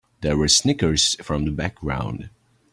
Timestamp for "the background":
1.45-2.31